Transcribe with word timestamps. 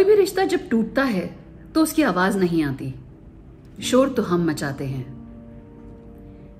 कोई 0.00 0.08
भी 0.08 0.14
रिश्ता 0.14 0.44
जब 0.44 0.68
टूटता 0.68 1.02
है 1.02 1.36
तो 1.74 1.82
उसकी 1.82 2.02
आवाज़ 2.02 2.38
नहीं 2.38 2.64
आती। 2.64 2.94
शोर 3.82 4.08
तो 4.08 4.22
हम 4.22 4.46
मचाते 4.46 4.84
हैं। 4.84 5.04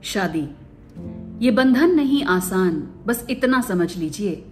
शादी। 0.02 0.48
ये 1.45 1.50
बंधन 1.50 1.91
नहीं 1.91 2.24
आसान, 2.24 2.88
बस 3.06 3.27
इतना 3.30 3.61
समझ 3.61 3.96
लीजिए। 3.96 4.45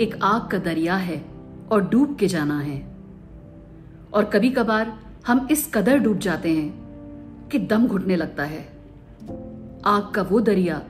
एक 0.00 0.16
आग 0.22 0.50
का 0.50 0.58
दरिया 0.58 0.96
है 0.96 1.24
और 1.72 1.88
डूब 1.88 2.16
के 2.16 2.28
जाना 2.28 2.60
है। 2.60 2.96
और 4.14 4.24
कभी 4.24 4.50
कभार 4.50 4.98
हम 5.26 5.48
इस 5.50 5.70
कदर 5.74 5.98
डूब 5.98 6.18
जाते 6.18 6.50
हैं 6.50 6.70
कि 7.48 7.58
दम 7.58 7.86
घुटने 7.86 8.16
लगता 8.16 8.44
है। 8.44 8.62
आग 9.84 10.10
का 10.14 10.22
वो 10.22 10.40
दरिया, 10.40 10.82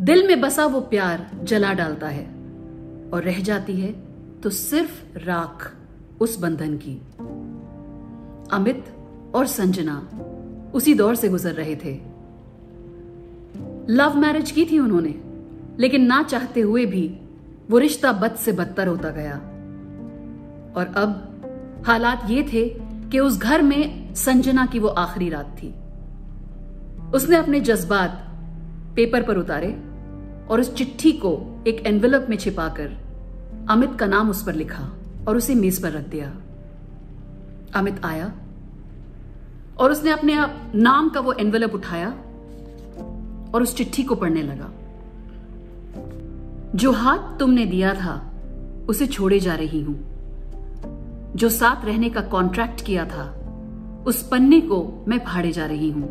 दिल 0.00 0.26
में 0.26 0.40
बसा 0.40 0.66
वो 0.66 0.80
प्यार 0.80 1.30
जला 1.42 1.72
डालता 1.72 2.08
है। 2.08 2.26
और 3.10 3.22
रह 3.24 3.40
जाती 3.40 3.80
है 3.80 3.92
तो 4.40 4.50
सिर्फ़ 4.50 5.18
राख। 5.18 5.76
उस 6.20 6.40
बंधन 6.40 6.76
की। 6.76 7.02
अमित 8.52 8.84
और 9.34 9.46
संजना 9.46 10.08
उसी 10.74 10.94
दौर 10.94 11.14
से 11.14 11.28
गुजर 11.28 11.52
रहे 11.52 11.76
थे। 11.76 12.00
लव 13.88 14.16
मैरिज 14.16 14.50
की 14.50 14.64
थी 14.64 14.78
उन्होंने, 14.78 15.14
लेकिन 15.78 16.06
ना 16.06 16.22
चाहते 16.22 16.60
हुए 16.60 16.86
भी 16.86 17.20
वो 17.70 17.78
रिश्ता 17.78 18.12
बद 18.12 18.34
से 18.34 18.52
बदतर 18.52 18.86
होता 18.86 19.10
गया। 19.10 19.36
और 20.76 20.86
अब 20.96 21.26
हालात 21.86 22.22
ये 22.30 22.42
थे 22.42 22.68
कि 23.10 23.18
उस 23.18 23.38
घर 23.38 23.62
में 23.62 24.14
संजना 24.14 24.66
की 24.66 24.78
वो 24.78 24.88
आखिरी 24.88 25.28
रात 25.28 25.56
थी। 25.62 25.74
उसने 27.14 27.36
अपने 27.36 27.60
जज्बात 27.60 28.26
पेपर 28.96 29.22
पर 29.22 29.36
उतारे 29.36 29.72
और 30.50 30.60
उस 30.60 30.74
चिट्ठी 30.74 31.12
को 31.12 31.62
एक 31.66 31.86
एनवेलप 31.86 32.26
में 32.30 32.36
छिपाकर 32.36 32.98
अमित 33.70 33.90
का 34.00 34.06
नाम 34.06 34.30
उस 34.30 34.44
पर 34.44 34.54
लिखा। 34.54 34.92
और 35.30 35.36
उसे 35.36 35.54
मेज 35.54 35.82
पर 35.82 35.92
रख 35.92 36.04
दिया। 36.04 36.36
अमित 37.74 38.04
आया 38.04 38.32
और 39.78 39.92
उसने 39.92 40.10
अपने 40.10 40.34
आप 40.34 40.72
नाम 40.74 41.08
का 41.08 41.20
वो 41.20 41.32
एनवेलप 41.32 41.74
उठाया 41.74 42.08
और 43.54 43.62
उस 43.62 43.76
चिट्ठी 43.76 44.02
को 44.02 44.14
पढ़ने 44.14 44.42
लगा। 44.42 44.70
जो 46.74 46.92
हाथ 46.92 47.38
तुमने 47.38 47.66
दिया 47.66 47.94
था, 47.94 48.32
उसे 48.88 49.06
छोड़े 49.06 49.40
जा 49.40 49.54
रही 49.54 49.82
हूँ। 49.82 49.98
जो 51.36 51.48
साथ 51.48 51.84
रहने 51.84 52.10
का 52.10 52.20
कॉन्ट्रैक्ट 52.20 52.84
किया 52.84 53.04
था, 53.04 53.36
उस 54.06 54.28
पन्ने 54.28 54.60
को 54.60 55.04
मैं 55.08 55.18
फाड़े 55.18 55.52
जा 55.52 55.66
रही 55.66 55.90
हूँ। 55.90 56.08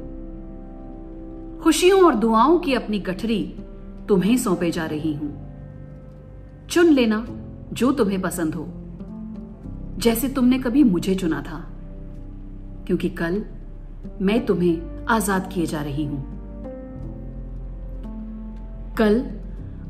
खुशियों 1.63 2.05
और 2.05 2.15
दुआओं 2.15 2.59
की 2.59 2.73
अपनी 2.73 2.99
गठरी 2.99 3.55
तुम्हें 4.09 4.37
सौंपे 4.37 4.71
जा 4.71 4.85
रही 4.85 5.13
हूँ। 5.13 5.49
चुन 6.69 6.85
लेना 6.85 7.27
जो 7.73 7.91
तुम्हें 7.91 8.21
पसंद 8.21 8.55
हो। 8.55 8.78
जैसे 9.99 10.29
तुमने 10.29 10.59
कभी 10.59 10.83
मुझे 10.83 11.15
चुना 11.15 11.41
था। 11.41 11.67
क्योंकि 12.87 13.09
कल 13.09 13.45
मैं 14.21 14.45
तुम्हें 14.45 15.05
आज़ाद 15.05 15.51
किए 15.53 15.65
जा 15.65 15.81
रही 15.81 16.05
हूँ। 16.05 16.39
कल 18.97 19.19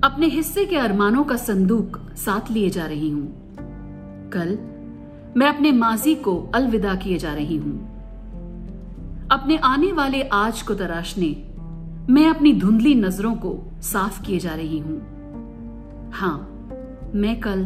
अपने 0.04 0.28
हिस्से 0.28 0.66
के 0.66 0.78
अरमानों 0.78 1.24
का 1.24 1.36
संदूक 1.36 2.00
साथ 2.16 2.52
लिए 2.52 2.70
जा 2.70 2.86
रही 2.86 3.10
हूँ। 3.10 3.28
कल 4.34 4.58
मैं 5.38 5.48
अपने 5.48 5.72
माजी 5.72 6.16
को 6.16 6.52
अलविदा 6.56 6.96
किए 6.96 7.18
जा 7.18 7.34
रही 7.34 7.58
हूँ। 7.58 7.78
अपने 9.32 9.58
आने 9.58 9.92
वाले 9.92 10.22
आज 10.22 10.62
को 10.62 10.74
तराशने 10.74 11.46
मैं 12.10 12.28
अपनी 12.28 12.54
धुंधली 12.54 12.96
नज़रों 12.96 13.36
को 13.36 13.72
साफ़ 13.82 14.22
किए 14.22 14.40
जा 14.40 14.56
रही 14.56 14.80
हूँ। 14.80 15.00
हाँ, 16.14 16.38
मैं 17.16 17.40
कल 17.40 17.66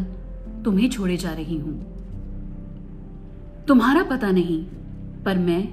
तुम्हें 0.64 0.90
छोड़े 0.90 1.16
जा 1.16 1.32
रही 1.32 1.58
हूँ। 1.58 1.93
तुम्हारा 3.68 4.02
पता 4.02 4.30
नहीं, 4.30 4.62
पर 5.24 5.38
मैं 5.38 5.68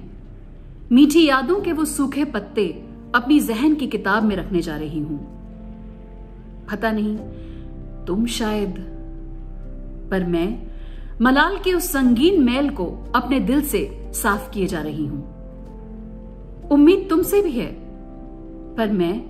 मीठी 0.92 1.24
यादों 1.26 1.60
के 1.60 1.72
वो 1.72 1.84
सूखे 1.84 2.24
पत्ते 2.24 2.66
अपनी 3.14 3.38
जहन 3.40 3.74
की 3.74 3.86
किताब 3.86 4.22
में 4.22 4.36
रखने 4.36 4.62
जा 4.62 4.76
रही 4.76 5.00
हूँ। 5.00 5.18
पता 6.70 6.90
नहीं, 6.90 7.16
तुम 8.06 8.26
शायद, 8.26 8.74
पर 10.10 10.24
मैं 10.24 10.62
मलाल 11.20 11.56
के 11.58 11.72
उस 11.74 11.90
संगीन 11.92 12.42
मैल 12.42 12.70
को 12.70 12.86
अपने 13.14 13.40
दिल 13.40 13.62
से 13.62 14.10
साफ़ 14.14 14.50
किए 14.50 14.66
जा 14.66 14.80
रही 14.82 15.06
हूँ। 15.06 16.68
उम्मीद 16.70 17.06
तुमसे 17.10 17.40
भी 17.42 17.50
है, 17.50 17.70
पर 18.76 18.92
मैं 18.92 19.20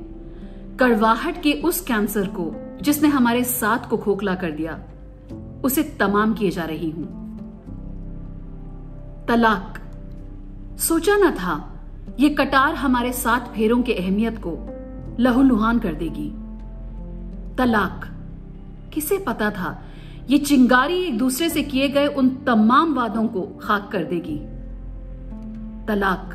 कड़वाहट 0.80 1.42
के 1.42 1.52
उस 1.62 1.80
कैंसर 1.80 2.26
को 2.26 2.50
जिसने 2.82 3.08
हमारे 3.08 3.42
साथ 3.44 3.88
को 3.90 3.96
खोखला 3.96 4.34
कर 4.34 4.50
दिया, 4.50 4.78
उसे 5.64 5.82
तमाम 6.00 6.34
किए 6.34 6.50
जा 6.50 6.64
रही 6.64 6.90
हूँ। 6.90 7.21
तलाक। 9.28 9.78
सोचा 10.78 11.16
न 11.16 11.30
था, 11.30 11.80
ये 12.20 12.28
कटार 12.28 12.74
हमारे 12.74 13.12
सात 13.12 13.52
फेरों 13.54 13.82
की 13.82 13.92
अहमियत 13.92 14.38
को 14.46 14.58
लहूलुहान 15.20 15.78
कर 15.78 15.94
देगी। 15.94 16.30
तलाक। 17.56 18.08
किसे 18.94 19.18
पता 19.18 19.50
था, 19.50 19.82
ये 20.30 20.38
चिंगारी 20.38 20.94
एक 20.94 21.18
दूसरे 21.18 21.48
से 21.48 21.62
किए 21.62 21.88
गए 21.88 22.06
उन 22.06 22.28
तमाम 22.28 22.94
वादों 22.94 23.26
को 23.26 23.40
खाक 23.40 23.90
कर 23.92 24.04
देगी। 24.04 24.38
तलाक। 25.86 26.34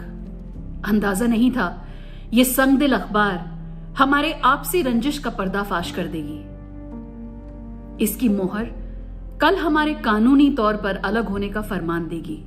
अंदाज़ा 0.85 1.27
नहीं 1.27 1.51
था, 1.51 1.87
ये 2.33 2.43
संगदिल 2.43 2.93
अखबार 2.93 3.57
हमारे 3.97 4.33
आपसी 4.33 4.81
रंजिश 4.81 5.19
का 5.19 5.29
पर्दाफाश 5.29 5.91
कर 5.91 6.07
देगी। 6.07 6.43
इसकी 8.03 8.29
मोहर 8.29 8.65
कल 9.41 9.55
हमारे 9.55 9.93
कानूनी 9.93 10.49
तौर 10.49 10.75
पर 10.75 10.95
अलग 10.95 11.27
होने 11.27 11.49
का 11.49 11.61
फरमान 11.61 12.07
देगी। 12.07 12.43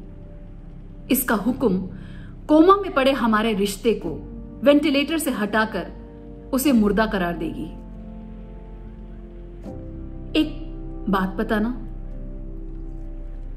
इसका 1.10 1.34
हुक्म 1.34 1.88
कोमा 2.48 2.76
में 2.76 2.92
पड़े 2.94 3.12
हमारे 3.12 3.52
रिश्ते 3.52 3.94
को 3.94 4.10
वेंटिलेटर 4.64 5.18
से 5.18 5.30
हटाकर 5.30 5.86
उसे 6.52 6.72
मुर्दा 6.72 7.06
करार 7.06 7.36
देगी। 7.36 7.66
एक 10.40 10.48
बात 11.08 11.28
बताना, 11.28 11.86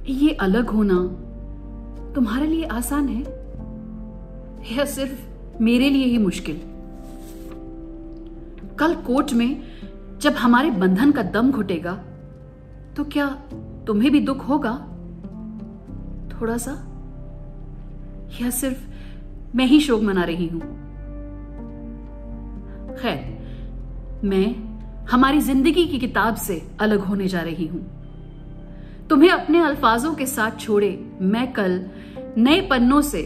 ये 0.10 0.30
अलग 0.34 0.70
होना 0.70 0.96
तुम्हारे 2.16 2.48
लिए 2.48 2.64
आसान 2.64 3.08
है 3.08 3.22
या 4.78 4.86
सिर्फ़ 4.86 5.62
मेरे 5.64 5.90
लिए 5.90 6.06
ही 6.06 6.18
मुश्किल? 6.18 6.62
कल 8.80 8.96
कोर्ट 8.96 9.34
में 9.34 9.64
जब 10.22 10.34
हमारे 10.34 10.72
बंधन 10.72 11.12
का 11.12 11.24
दम 11.24 11.52
घुटेगा 11.52 11.94
तो 12.98 13.04
क्या 13.04 13.28
तुम्हें 13.88 14.12
भी 14.12 14.20
दुख 14.20 14.48
होगा? 14.50 14.74
थोड़ा 16.32 16.58
सा 16.58 16.93
या 18.42 18.50
सिर्फ़ 18.50 18.84
मैं 19.56 19.66
ही 19.66 19.80
शोक 19.80 20.02
मना 20.02 20.24
रही 20.24 20.48
हूँ? 20.48 20.62
खैर, 22.96 23.44
मैं 24.24 24.56
हमारी 25.08 25.40
ज़िंदगी 25.40 25.86
की 25.86 26.00
किताब 26.00 26.36
से 26.36 26.68
अलग 26.80 27.00
होने 27.00 27.28
जा 27.28 27.42
रही 27.42 27.68
हूँ। 27.68 27.82
तुम्हें 29.10 29.30
अपने 29.30 29.60
अल्फाजों 29.60 30.14
के 30.16 30.26
साथ 30.26 30.52
छोड़े 30.60 31.12
मैं 31.22 31.54
कल 31.54 31.90
नए 32.38 32.62
पन्नों 32.62 33.02
से 33.02 33.22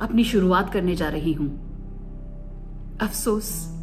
अपनी 0.00 0.24
शुरुआत 0.24 0.72
करने 0.72 0.94
जा 0.94 1.08
रही 1.08 1.32
हूँ। 1.32 1.48
अफसोस, 3.00 3.78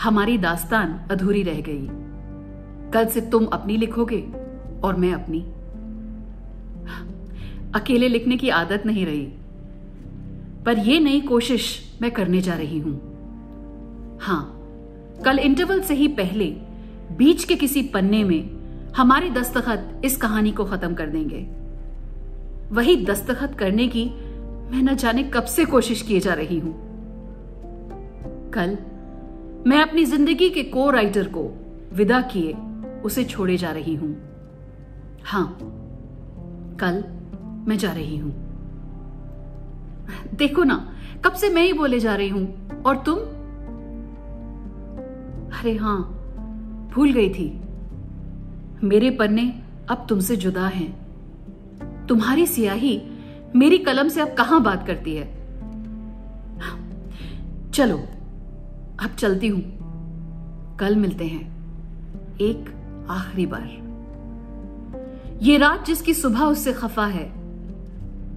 हमारी 0.00 0.38
दास्तान 0.38 1.08
अधूरी 1.10 1.42
रह 1.42 1.60
गई। 1.60 1.88
कल 2.90 3.06
से 3.06 3.20
तुम 3.20 3.44
अपनी 3.44 3.76
लिखोगे 3.76 4.20
और 4.84 4.96
मैं 4.96 5.12
अपनी। 5.12 5.40
अकेले 7.80 8.08
लिखने 8.08 8.36
की 8.36 8.48
आदत 8.48 8.82
नहीं 8.86 9.06
रही। 9.06 9.32
पर 10.66 10.78
यह 10.78 11.00
नई 11.00 11.20
कोशिश 11.20 11.64
मैं 12.02 12.10
करने 12.10 12.40
जा 12.40 12.54
रही 12.54 12.78
हूँ। 12.78 12.94
हाँ, 14.22 14.42
कल 15.24 15.38
इंटरवल 15.38 15.80
से 15.80 15.94
ही 15.94 16.08
पहले 16.08 16.44
बीच 17.16 17.44
के 17.44 17.56
किसी 17.56 17.82
पन्ने 17.82 18.24
में 18.24 18.92
हमारे 18.96 19.30
दस्तखत 19.30 20.02
इस 20.04 20.16
कहानी 20.16 20.52
को 20.52 20.64
खत्म 20.64 20.94
कर 20.94 21.06
देंगे। 21.06 21.46
वही 22.74 22.96
दस्तखत 23.04 23.54
करने 23.58 23.88
की 23.88 24.04
मैं 24.70 24.82
न 24.82 24.96
जाने 24.96 25.22
कब 25.24 25.44
से 25.44 25.64
कोशिश 25.64 26.02
किए 26.02 26.20
जा 26.20 26.34
रही 26.34 26.58
हूँ। 26.58 26.74
कल 28.54 28.76
मैं 29.66 29.82
अपनी 29.82 30.04
ज़िंदगी 30.04 30.48
के 30.50 30.62
को 30.62 30.90
राइटर 30.90 31.28
को 31.28 31.42
विदा 31.94 32.20
किए, 32.20 32.52
उसे 33.04 33.24
छोड़े 33.24 33.56
जा 33.56 33.70
रही 33.70 33.94
हूँ। 33.94 34.14
हाँ, 35.24 35.58
कल 36.80 37.02
मैं 37.68 37.78
जा 37.78 37.92
रही 37.92 38.16
हूँ। 38.16 38.51
देखो 40.34 40.64
ना, 40.64 40.94
कब 41.24 41.32
से 41.32 41.48
मैं 41.48 41.62
ही 41.62 41.72
बोले 41.72 42.00
जा 42.00 42.14
रही 42.14 42.28
हूँ, 42.28 42.68
और 42.82 42.96
तुम? 42.96 43.18
अरे 45.58 45.76
हाँ, 45.76 46.02
भूल 46.94 47.12
गई 47.12 47.28
थी। 47.28 47.60
मेरे 48.84 49.10
पन्ने 49.10 49.62
अब 49.90 50.06
तुमसे 50.08 50.36
जुदा 50.36 50.66
हैं। 50.66 51.02
तुम्हारी 52.06 52.46
सियाही 52.46 53.02
मेरी 53.56 53.78
कलम 53.78 54.08
से 54.08 54.20
अब 54.20 54.34
कहाँ 54.34 54.62
बात 54.62 54.86
करती 54.86 55.16
है? 55.16 55.42
चलो, 57.70 57.98
अब 59.02 59.10
चलती 59.18 59.48
हूँ। 59.48 59.82
कल 60.76 60.96
मिलते 60.96 61.24
हैं। 61.24 61.52
एक 62.40 62.74
आखिरी 63.10 63.46
बार। 63.46 63.82
ये 65.42 65.58
रात 65.58 65.86
जिसकी 65.86 66.14
सुबह 66.14 66.40
उससे 66.40 66.72
खफा 66.72 67.06
है 67.06 67.41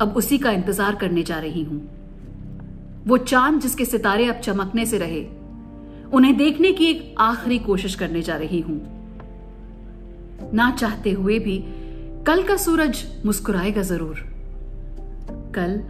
अब 0.02 0.14
उसी 0.18 0.38
का 0.38 0.52
इंतज़ार 0.52 0.96
करने 0.96 1.24
जा 1.24 1.40
रही 1.40 1.64
हूँ। 1.64 1.80
वो 3.08 3.18
चाँद 3.18 3.60
जिसके 3.62 3.86
सितारे 3.86 4.26
अब 4.26 4.36
चमकने 4.36 4.86
से 4.86 4.98
रहे, 4.98 5.22
उन्हें 6.14 6.38
देखने 6.38 6.72
की 6.72 6.86
एक 6.86 7.16
आखिरी 7.20 7.60
कोशिश 7.60 7.96
करने 7.96 8.22
जा 8.22 8.36
रही 8.36 8.60
हूँ। 8.60 8.82
ना 10.54 10.72
चाहते 10.72 11.12
हुए 11.12 11.40
भी 11.40 11.58
कल 12.28 12.44
का 12.44 12.56
सूरज 12.58 13.04
मुस्कुराएगा 13.26 13.82
ज़रूर। 13.82 14.20
कल 15.56 15.82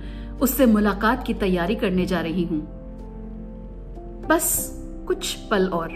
उससे 0.41 0.65
मुलाकात 0.65 1.25
की 1.27 1.33
तैयारी 1.33 1.75
करने 1.75 2.05
जा 2.05 2.21
रही 2.21 2.43
हूँ। 2.43 2.61
बस 4.29 4.71
कुछ 5.07 5.33
पल 5.35 5.67
और, 5.67 5.91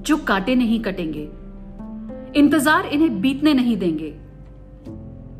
जो 0.00 0.16
काटे 0.16 0.54
नहीं 0.54 0.80
कटेंगे। 0.80 1.28
इंतज़ार 2.40 2.86
इन्हें 2.86 3.20
बीतने 3.20 3.54
नहीं 3.54 3.76
देंगे। 3.76 4.10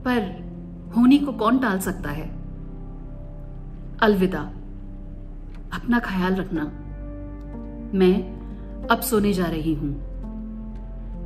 पर 0.05 0.48
होनी 0.97 1.19
को 1.19 1.33
कौन 1.33 1.59
टाल 1.59 1.79
सकता 1.79 2.11
है? 2.11 2.31
अलविदा। 4.03 4.41
अपना 5.75 5.99
ख्याल 5.99 6.35
रखना। 6.35 6.65
मैं 7.99 8.39
अब 8.89 9.01
सोने 9.01 9.33
जा 9.33 9.47
रही 9.47 9.75
हूँ। 9.75 10.09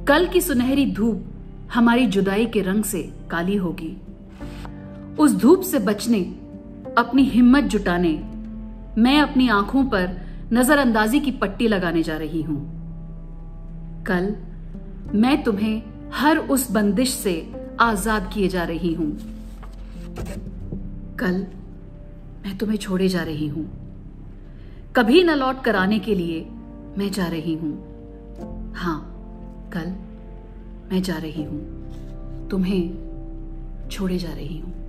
कल 0.05 0.27
की 0.27 0.41
सुनहरी 0.41 0.93
धूप 0.93 1.25
हमारी 1.75 2.07
जुदाई 2.07 2.47
के 2.47 2.63
रंग 2.63 2.85
से 2.85 3.13
काली 3.31 3.57
होगी। 3.57 3.97
उस 5.19 5.37
धूप 5.37 5.61
से 5.61 5.79
बचने, 5.79 6.21
अपनी 6.99 7.23
हिम्मत 7.23 7.65
जुटाने, 7.65 8.13
मैं 8.99 9.21
अपनी 9.21 9.49
आँखों 9.49 9.85
पर 9.85 10.21
नजरअंदाजी 10.53 11.21
की 11.21 11.31
पट्टी 11.31 11.69
लगाने 11.69 12.03
जा 12.03 12.17
रही 12.17 12.43
हूँ। 12.43 12.83
कल 14.07 14.37
मैं 15.15 15.43
तुम्हें 15.43 15.83
हर 16.15 16.39
उस 16.39 16.71
बंदिश 16.71 17.11
से 17.11 17.53
आज़ाद 17.81 18.31
किए 18.35 18.49
जा 18.49 18.65
रही 18.65 18.95
हूँ। 18.95 19.32
कल 21.19 21.47
मैं 22.45 22.59
तुम्हें 22.59 22.79
छोड़े 22.79 23.09
जा 23.09 23.23
रही 23.23 23.49
हूँ। 23.49 23.71
कभी 24.97 25.23
न 25.25 25.31
लौट 25.31 25.65
कर 25.65 25.77
आने 25.77 25.99
के 25.99 26.15
लिए 26.15 26.41
मैं 26.99 27.11
जा 27.11 27.27
रही 27.27 27.55
हूँ। 27.55 27.93
हाँ, 28.77 29.01
कल 29.73 29.89
मैं 30.93 31.03
जा 31.03 31.19
रही 31.19 31.43
हूँ। 31.43 32.49
तुम्हें 32.49 33.89
छोड़े 33.89 34.19
जा 34.19 34.33
रही 34.33 34.59
हूँ। 34.59 34.82